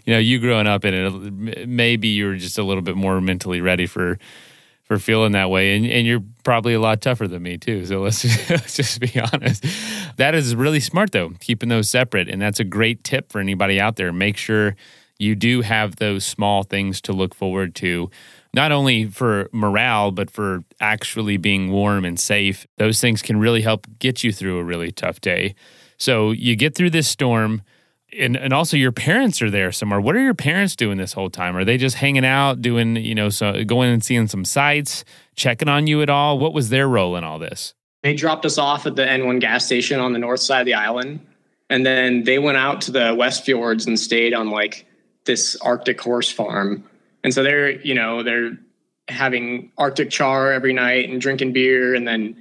[0.06, 3.62] you know, you growing up in it, maybe you're just a little bit more mentally
[3.62, 4.20] ready for
[4.84, 7.86] for feeling that way, and, and you're probably a lot tougher than me too.
[7.86, 9.66] So let's just, let's just be honest.
[10.18, 13.80] That is really smart though, keeping those separate, and that's a great tip for anybody
[13.80, 14.12] out there.
[14.12, 14.76] Make sure
[15.18, 18.12] you do have those small things to look forward to
[18.54, 22.68] not only for morale, but for actually being warm and safe.
[22.78, 25.56] Those things can really help get you through a really tough day.
[25.98, 27.64] So you get through this storm.
[28.20, 30.00] And, and also your parents are there somewhere.
[30.00, 31.58] What are your parents doing this whole time?
[31.58, 35.04] Are they just hanging out, doing, you know, so going and seeing some sights,
[35.36, 36.38] checking on you at all?
[36.38, 37.74] What was their role in all this?
[38.04, 40.76] They dropped us off at the N1 gas station on the north side of the
[40.76, 41.26] island.
[41.72, 44.86] And then they went out to the West Fjords and stayed on like
[45.26, 46.84] this Arctic horse farm
[47.24, 48.58] and so they're you know they're
[49.08, 51.94] having arctic char every night and drinking beer.
[51.96, 52.38] And then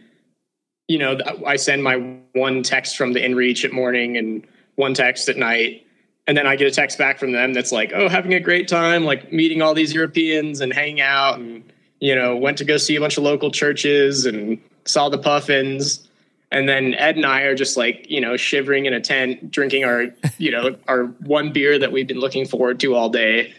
[0.89, 1.17] you know
[1.47, 1.97] i send my
[2.33, 5.87] one text from the inreach at morning and one text at night.
[6.27, 8.69] And then i get a text back from them that's like oh having a great
[8.69, 12.77] time like meeting all these europeans and hanging out and you know went to go
[12.77, 16.09] see a bunch of local churches and saw the puffins.
[16.51, 19.85] And then ed and i are just like you know shivering in a tent drinking
[19.85, 20.07] our
[20.39, 23.55] you know our one beer that we've been looking forward to all day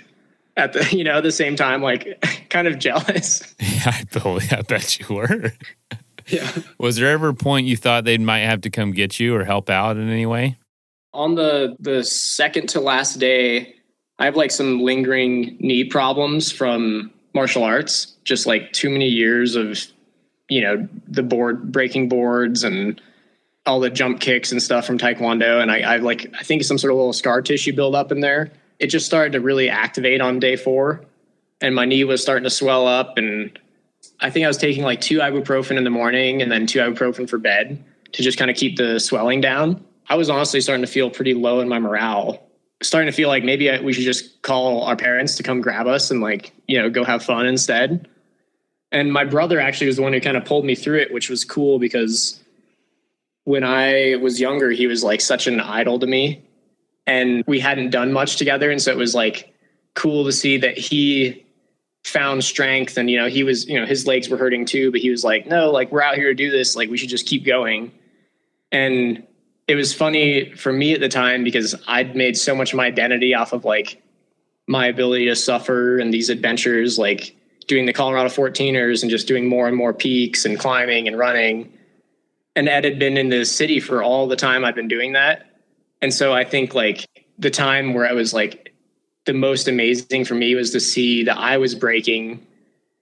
[0.55, 3.55] at the you know the same time like kind of jealous.
[3.59, 5.53] Yeah i totally i bet you were.
[6.27, 6.49] Yeah.
[6.77, 9.43] Was there ever a point you thought they might have to come get you or
[9.43, 10.57] help out in any way?
[11.13, 13.75] On the the second to last day
[14.19, 19.55] i have like some lingering knee problems from martial arts just like too many years
[19.55, 19.79] of
[20.49, 23.01] you know the board breaking boards and
[23.65, 25.61] all the jump kicks and stuff from taekwondo.
[25.61, 28.21] And i i like i think some sort of little scar tissue build up in
[28.21, 31.03] there it just started to really activate on day four
[31.61, 33.59] and my knee was starting to swell up and
[34.19, 37.29] i think i was taking like two ibuprofen in the morning and then two ibuprofen
[37.29, 37.83] for bed
[38.13, 39.83] to just kind of keep the swelling down.
[40.07, 42.41] I was honestly starting to feel pretty low in my morale.
[42.81, 46.11] Starting to feel like maybe we should just call our parents to come grab us
[46.11, 48.07] and like you know go have fun instead.
[48.91, 51.29] And my brother actually was the one who kind of pulled me through it which
[51.29, 52.39] was cool because
[53.45, 56.41] when i was younger he was like such an idol to me
[57.05, 58.71] and we hadn't done much together.
[58.71, 59.53] And so it was like
[59.93, 61.45] cool to see that he
[62.03, 64.99] found strength and you know he was you know his legs were hurting too but
[64.99, 66.75] he was like no like we're out here to do this.
[66.75, 67.91] Like we should just keep going.
[68.71, 69.25] And
[69.67, 72.85] it was funny for me at the time because i'd made so much of my
[72.85, 74.01] identity off of like
[74.67, 77.35] my ability to suffer and these adventures like
[77.67, 81.71] doing the colorado 14ers and just doing more and more peaks and climbing and running.
[82.55, 85.52] And ed had been in the city for all the time i'd been doing that
[86.03, 87.07] and so I think like
[87.39, 88.73] the time where I was like
[89.25, 92.45] the most amazing for me was to see that I was breaking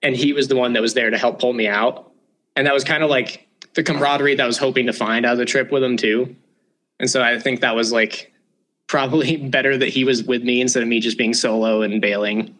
[0.04, 2.12] and he was the one that was there to help pull me out.
[2.56, 5.32] And that was kind of like the camaraderie that I was hoping to find out
[5.32, 6.36] of the trip with him too.
[7.00, 8.32] And so I think that was like
[8.86, 12.56] probably better that he was with me instead of me just being solo and bailing.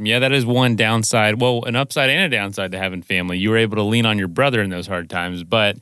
[0.00, 1.40] Yeah, that is one downside.
[1.40, 3.38] Well, an upside and a downside to having family.
[3.38, 5.76] You were able to lean on your brother in those hard times, but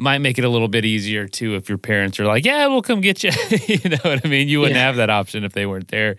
[0.00, 2.82] might make it a little bit easier too if your parents are like, "Yeah, we'll
[2.82, 3.30] come get you."
[3.66, 4.48] you know what I mean?
[4.48, 4.86] You wouldn't yeah.
[4.86, 6.16] have that option if they weren't there.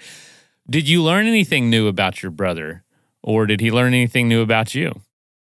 [0.69, 2.83] Did you learn anything new about your brother,
[3.23, 5.01] or did he learn anything new about you?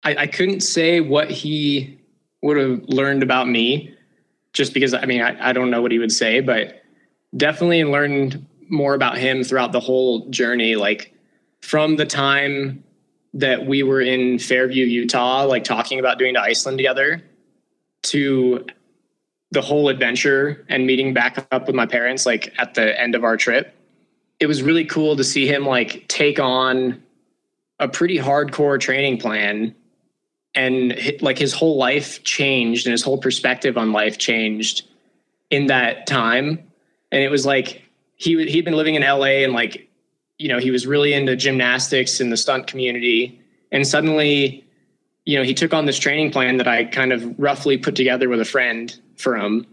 [0.02, 2.00] I, I couldn't say what he
[2.42, 3.94] would have learned about me,
[4.52, 6.82] just because I mean I, I don't know what he would say, but
[7.36, 10.74] definitely learned more about him throughout the whole journey.
[10.74, 11.14] Like
[11.60, 12.82] from the time
[13.34, 17.22] that we were in Fairview, Utah, like talking about doing to Iceland together
[18.10, 18.66] to
[19.50, 23.24] the whole adventure and meeting back up with my parents like at the end of
[23.24, 23.74] our trip.
[24.40, 27.02] It was really cool to see him like take on
[27.78, 29.74] a pretty hardcore training plan
[30.54, 34.88] and like his whole life changed and his whole perspective on life changed
[35.50, 36.70] in that time.
[37.12, 37.82] And it was like
[38.16, 39.88] he he'd been living in LA and like
[40.38, 43.40] you know he was really into gymnastics in the stunt community.
[43.70, 44.65] And suddenly
[45.26, 48.28] you know, he took on this training plan that I kind of roughly put together
[48.28, 49.66] with a friend for him.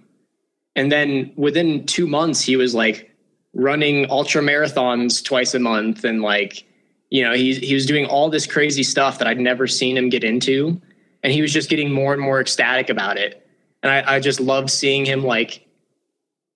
[0.76, 3.12] And then within two months, he was like
[3.54, 6.04] running ultra marathons twice a month.
[6.04, 6.66] And like,
[7.12, 10.10] you know, he, he was doing all this crazy stuff that I'd never seen him
[10.10, 10.82] get into.
[11.22, 13.48] And he was just getting more and more ecstatic about it.
[13.84, 15.68] And I, I just loved seeing him like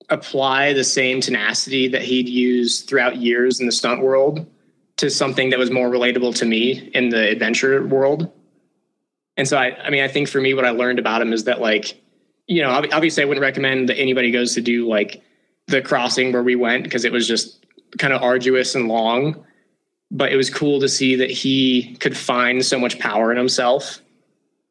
[0.10, 4.48] apply the same tenacity that he'd used throughout years in the stunt world
[4.96, 8.32] to something that was more relatable to me in the adventure world.
[9.38, 11.46] And so I, I mean, I think for me, what I learned about him is
[11.46, 12.02] that like,
[12.48, 15.22] you know, obviously I wouldn't recommend that anybody goes to do like
[15.68, 17.66] the crossing where we went because it was just
[17.98, 19.46] kind of arduous and long.
[20.10, 24.00] But it was cool to see that he could find so much power in himself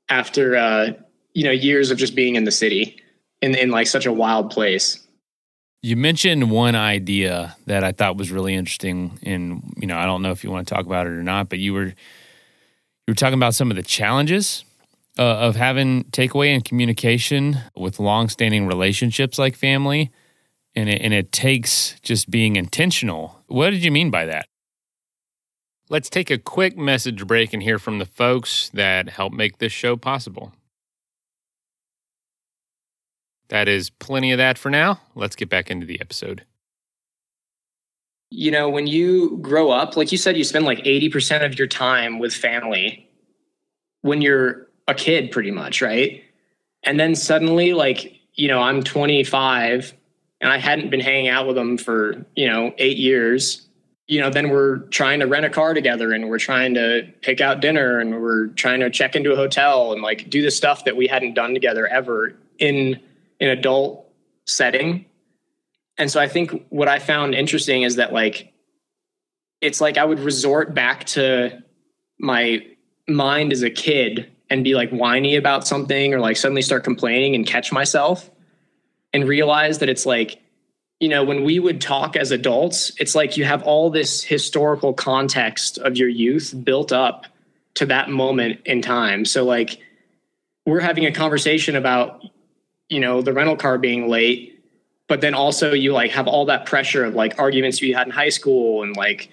[0.09, 0.93] after, uh,
[1.35, 2.97] you know, years of just being in the city
[3.43, 5.07] in, in like such a wild place.
[5.83, 9.19] You mentioned one idea that I thought was really interesting.
[9.23, 11.51] And, you know, I don't know if you want to talk about it or not,
[11.51, 11.93] but you were
[13.07, 14.64] you were talking about some of the challenges
[15.19, 20.11] uh, of having takeaway and communication with long-standing relationships like family,
[20.75, 23.42] and it, and it takes just being intentional.
[23.47, 24.47] What did you mean by that?
[25.88, 29.73] Let's take a quick message break and hear from the folks that help make this
[29.73, 30.53] show possible.
[33.49, 35.01] That is plenty of that for now.
[35.14, 36.45] Let's get back into the episode.
[38.31, 41.69] You know, when you grow up, like you said, you spend like 80% of your
[41.69, 43.09] time with family
[44.03, 46.23] when you're a kid, pretty much, right?
[46.83, 49.93] And then suddenly, like, you know, I'm 25
[50.41, 53.67] and I hadn't been hanging out with them for, you know, eight years.
[54.07, 57.41] You know, then we're trying to rent a car together and we're trying to pick
[57.41, 60.85] out dinner and we're trying to check into a hotel and like do the stuff
[60.85, 63.01] that we hadn't done together ever in
[63.41, 64.09] an adult
[64.47, 65.05] setting
[65.99, 68.53] and so I think what I found interesting is that like
[69.61, 71.63] it's like I would resort back to
[72.19, 72.67] my
[73.09, 77.35] mind as a kid and be like whiny about something or like suddenly start complaining
[77.35, 78.31] and catch myself
[79.13, 80.41] and realize that it's like
[81.01, 84.93] you know when we would talk as adults it's like you have all this historical
[84.93, 87.27] context of your youth built up
[87.77, 89.25] to that moment in time.
[89.25, 89.79] So like
[90.65, 92.23] we're having a conversation about
[92.89, 94.56] you know the rental car being late
[95.09, 98.12] but then also you like have all that pressure of like arguments you had in
[98.12, 99.31] high school and like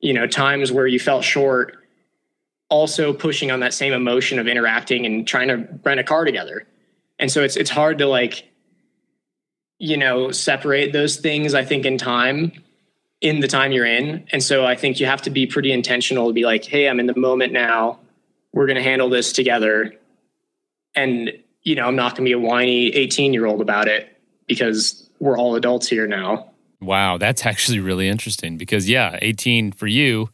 [0.00, 1.82] you know times where you felt short
[2.72, 6.66] also pushing on that same emotion of interacting and trying to rent a car together.
[7.18, 8.50] And so it's it's hard to like
[9.78, 12.52] you know separate those things i think in time
[13.20, 14.26] in the time you're in.
[14.32, 16.98] And so i think you have to be pretty intentional to be like hey i'm
[16.98, 17.98] in the moment now.
[18.54, 19.94] We're going to handle this together.
[20.94, 24.11] And you know i'm not going to be a whiny 18 year old about it
[24.46, 26.50] because we're all adults here now.
[26.80, 30.28] Wow, that's actually really interesting because yeah, 18 for you,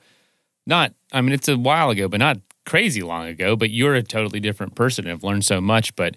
[0.66, 4.02] not I mean it's a while ago, but not crazy long ago, but you're a
[4.02, 6.14] totally different person and have learned so much, but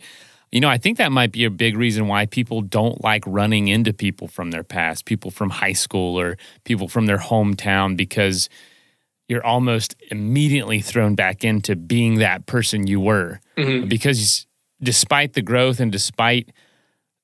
[0.52, 3.70] you know, I think that might be a big reason why people don't like running
[3.70, 8.50] into people from their past, people from high school or people from their hometown because
[9.30, 13.40] you're almost immediately thrown back into being that person you were.
[13.56, 13.88] Mm-hmm.
[13.88, 14.46] Because
[14.84, 16.52] despite the growth and despite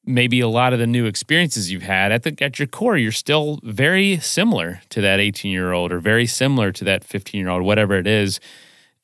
[0.07, 3.11] maybe a lot of the new experiences you've had at the at your core you're
[3.11, 7.49] still very similar to that 18 year old or very similar to that 15 year
[7.49, 8.39] old whatever it is.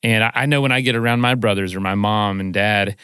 [0.02, 2.96] And I, I, know when i get around my brothers or my mom and dad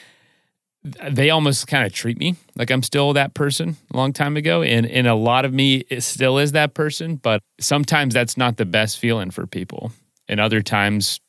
[0.82, 4.62] they almost kind of treat me like i'm still that person a long time ago.
[4.62, 8.66] And and a lot of me still is that person but sometimes that's not the
[8.66, 9.92] best feeling for people.
[10.26, 11.20] And other times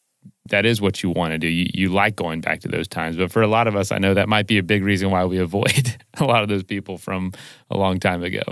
[0.52, 1.48] that is what you want to do.
[1.48, 3.18] You, you like going back to those times.
[3.18, 5.26] But for a lot of us, I know that might be a big reason why
[5.26, 7.34] we avoid a lot of those people from
[7.70, 8.44] a long time ago.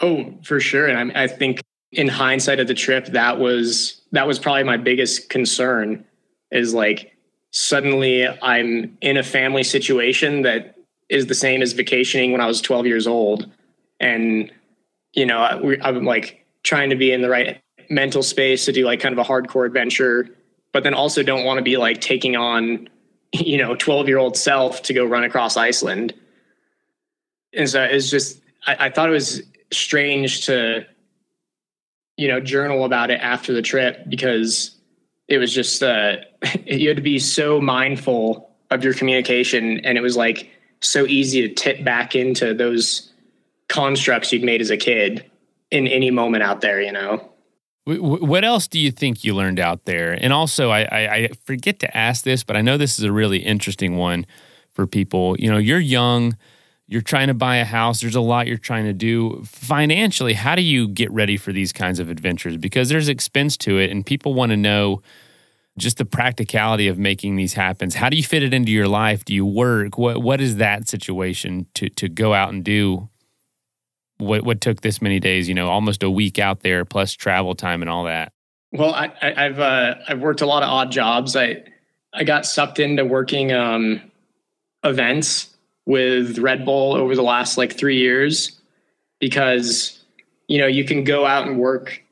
[0.00, 0.86] Oh, for sure.
[0.86, 1.60] And I, I think
[1.92, 6.04] in hindsight of the trip, that was that was probably my biggest concern
[6.50, 7.16] is like
[7.50, 10.76] suddenly I'm in a family situation that
[11.08, 13.50] is the same as vacationing when I was 12 years old.
[14.00, 14.52] And,
[15.14, 18.84] you know, I, I'm like trying to be in the right mental space to do
[18.84, 20.28] like kind of a hardcore adventure,
[20.76, 22.86] but then also don't want to be like taking on,
[23.32, 26.12] you know, 12 year old self to go run across Iceland.
[27.54, 29.40] And so it's just, I, I thought it was
[29.72, 30.84] strange to,
[32.18, 34.76] you know, journal about it after the trip because
[35.28, 36.16] it was just, uh,
[36.66, 39.80] you had to be so mindful of your communication.
[39.80, 40.50] And it was like
[40.82, 43.14] so easy to tip back into those
[43.70, 45.24] constructs you'd made as a kid
[45.70, 47.32] in any moment out there, you know?
[47.86, 50.12] What else do you think you learned out there?
[50.12, 53.12] And also, I, I, I, forget to ask this, but I know this is a
[53.12, 54.26] really interesting one
[54.70, 55.36] for people.
[55.38, 56.36] You know, you're young,
[56.88, 59.40] you're trying to buy a house, there's a lot you're trying to do.
[59.44, 62.56] Financially, how do you get ready for these kinds of adventures?
[62.56, 65.00] Because there's expense to it, and people want to know
[65.78, 67.90] just the practicality of making these happen.
[67.92, 69.24] How do you fit it into your life?
[69.24, 69.96] Do you work?
[69.96, 73.08] What What is that situation to to go out and do
[74.18, 75.48] what what took this many days?
[75.48, 78.32] You know, almost a week out there plus travel time and all that.
[78.72, 81.36] Well, I, have uh, I've worked a lot of odd jobs.
[81.36, 81.62] I
[82.12, 84.02] I got sucked into working um,
[84.84, 85.54] events
[85.86, 88.58] with Red Bull over the last like three years
[89.20, 90.02] because
[90.48, 92.02] you know you can go out and work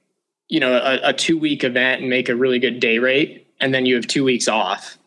[0.48, 3.74] you know a, a two week event and make a really good day rate, and
[3.74, 4.98] then you have two weeks off.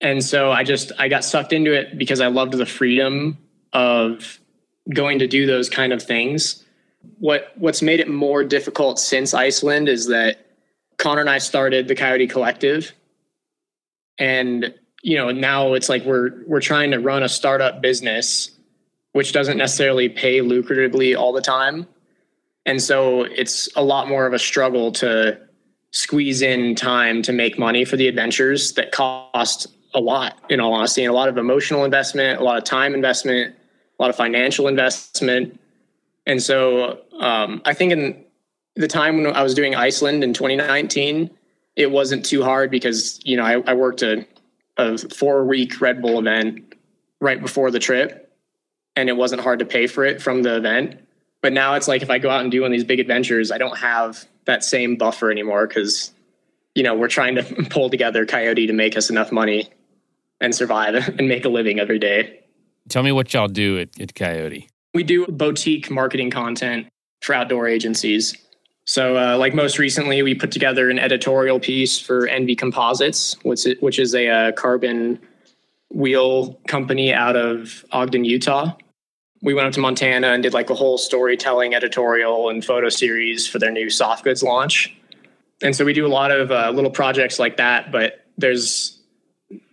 [0.00, 3.38] And so I just I got sucked into it because I loved the freedom
[3.72, 4.40] of
[4.92, 6.62] going to do those kind of things.
[7.18, 10.46] What what's made it more difficult since Iceland is that
[10.98, 12.92] Connor and I started the Coyote Collective,
[14.18, 18.50] and you know now it's like we're we're trying to run a startup business,
[19.12, 21.86] which doesn't necessarily pay lucratively all the time,
[22.64, 25.38] and so it's a lot more of a struggle to
[25.90, 30.72] squeeze in time to make money for the adventures that cost a lot in all
[30.72, 33.54] honesty and a lot of emotional investment a lot of time investment
[33.98, 35.58] a lot of financial investment.
[36.26, 38.24] And so um, I think in
[38.76, 41.30] the time when I was doing Iceland in 2019,
[41.76, 44.26] it wasn't too hard because, you know, I, I worked a,
[44.76, 46.74] a four week Red Bull event
[47.20, 48.32] right before the trip
[48.96, 51.00] and it wasn't hard to pay for it from the event.
[51.42, 53.52] But now it's like if I go out and do one of these big adventures,
[53.52, 56.12] I don't have that same buffer anymore because,
[56.74, 59.68] you know, we're trying to pull together Coyote to make us enough money
[60.40, 62.40] and survive and make a living every day.
[62.88, 64.68] Tell me what y'all do at, at Coyote.
[64.92, 66.86] We do boutique marketing content
[67.22, 68.36] for outdoor agencies.
[68.86, 73.66] So, uh, like most recently, we put together an editorial piece for ENVE Composites, which
[73.66, 75.18] is, which is a, uh, carbon
[75.90, 78.76] wheel company out of Ogden, Utah.
[79.42, 83.46] We went up to Montana and did like a whole storytelling editorial and photo series
[83.46, 84.94] for their new soft goods launch.
[85.62, 88.93] And so we do a lot of uh, little projects like that, but there's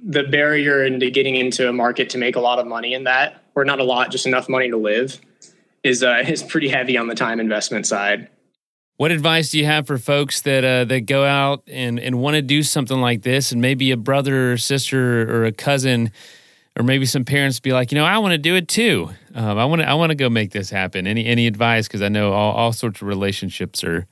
[0.04, 3.44] the barrier into getting into a market to make a lot of money in that,
[3.56, 5.20] or not a lot, just enough money to live,
[5.84, 8.30] is uh, is pretty heavy on the time investment side.
[8.98, 12.36] What advice do you have for folks that uh, that go out and, and want
[12.36, 16.12] to do something like this, and maybe a brother or sister or a cousin,
[16.78, 19.10] or maybe some parents be like, you know, I want to do it too.
[19.34, 21.08] Um, I want to I want to go make this happen.
[21.08, 21.88] Any any advice?
[21.88, 24.06] Because I know all, all sorts of relationships are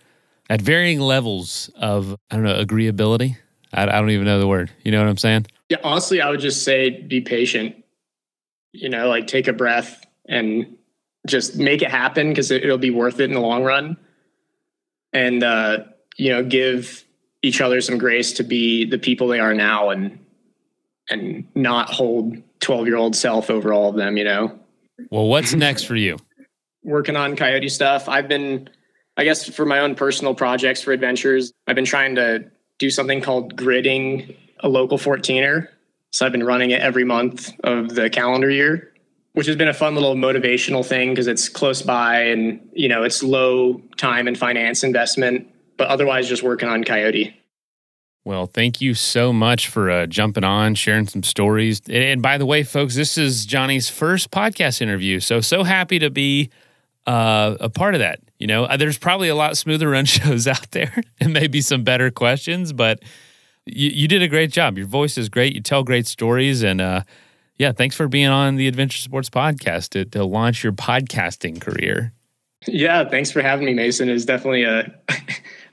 [0.49, 3.37] at varying levels of I don't know agreeability.
[3.73, 4.71] I, I don't even know the word.
[4.83, 5.47] You know what I'm saying?
[5.69, 7.75] Yeah, honestly, I would just say be patient.
[8.71, 10.77] You know, like take a breath and
[11.27, 13.97] just make it happen because it, will be worth it in the long run.
[15.13, 15.85] And uh,
[16.17, 17.03] you know, give
[17.41, 20.19] each other some grace to be the people they are now and
[21.09, 24.59] and not hold 12 year old self over all of them, you know.
[25.09, 26.17] Well, what's next for you?
[26.83, 28.07] Working on coyote stuff.
[28.07, 28.69] I've been
[29.17, 32.49] I guess for my own personal projects for adventures, I've been trying to
[32.79, 35.67] do something called gridding a local 14er.
[36.11, 38.91] So I've been running it every month of the calendar year,
[39.33, 43.03] which has been a fun little motivational thing because it's close by and, you know,
[43.03, 47.35] it's low time and finance investment, but otherwise just working on Coyote.
[48.25, 51.81] Well, thank you so much for uh, jumping on, sharing some stories.
[51.89, 55.19] And by the way, folks, this is Johnny's first podcast interview.
[55.19, 56.49] So, so happy to be
[57.07, 58.19] uh, a part of that.
[58.39, 61.83] You know, uh, there's probably a lot smoother run shows out there and maybe some
[61.83, 63.03] better questions, but
[63.65, 64.77] you, you did a great job.
[64.77, 65.53] Your voice is great.
[65.53, 66.63] You tell great stories.
[66.63, 67.03] And uh,
[67.57, 72.13] yeah, thanks for being on the Adventure Sports Podcast to, to launch your podcasting career.
[72.67, 74.09] Yeah, thanks for having me, Mason.
[74.09, 74.93] Is definitely a.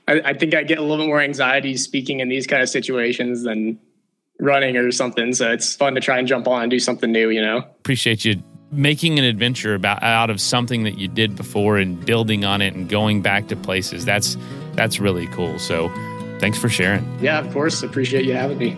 [0.09, 2.69] I, I think I get a little bit more anxiety speaking in these kind of
[2.69, 3.77] situations than
[4.39, 5.33] running or something.
[5.33, 7.29] So it's fun to try and jump on and do something new.
[7.29, 8.41] You know, appreciate you
[8.71, 12.73] making an adventure about out of something that you did before and building on it
[12.73, 14.05] and going back to places.
[14.05, 14.37] That's
[14.73, 15.57] that's really cool.
[15.57, 15.89] So
[16.39, 17.19] Thanks for sharing.
[17.19, 17.83] Yeah, of course.
[17.83, 18.77] Appreciate you having me.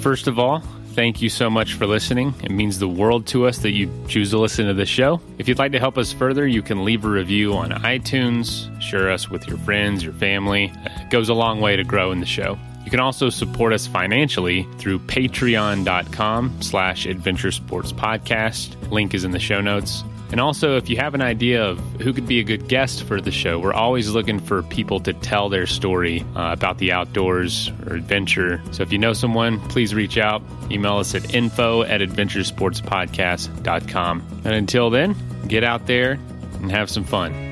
[0.00, 0.60] first of all,
[0.94, 2.34] thank you so much for listening.
[2.42, 5.20] It means the world to us that you choose to listen to the show.
[5.38, 9.10] If you'd like to help us further, you can leave a review on iTunes, share
[9.10, 10.72] us with your friends, your family.
[10.84, 12.58] It goes a long way to grow in the show.
[12.84, 18.90] You can also support us financially through patreon.com slash adventure sports podcast.
[18.90, 20.02] Link is in the show notes.
[20.32, 23.20] And also, if you have an idea of who could be a good guest for
[23.20, 27.70] the show, we're always looking for people to tell their story uh, about the outdoors
[27.86, 28.62] or adventure.
[28.70, 30.42] So if you know someone, please reach out.
[30.70, 34.40] Email us at info at adventuresportspodcast.com.
[34.44, 35.14] And until then,
[35.48, 36.18] get out there
[36.62, 37.51] and have some fun.